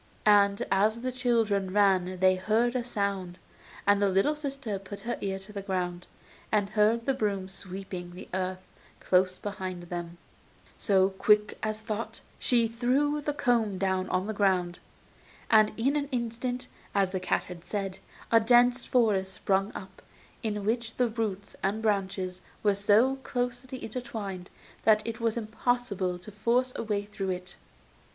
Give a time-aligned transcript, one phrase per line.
[0.25, 3.37] And as the children ran they heard a sound,
[3.85, 6.07] and the little sister put her ear to the ground,
[6.51, 8.63] and heard the broom sweeping the earth
[8.99, 10.17] close behind them;
[10.79, 14.79] so, quick as thought, she threw the comb down on the ground,
[15.51, 16.65] and in an instant,
[16.95, 17.99] as the cat had said,
[18.31, 20.01] a dense forest sprung up,
[20.41, 24.49] in which the roots and branches were so closely intertwined,
[24.83, 27.55] that it was impossible to force a way through it.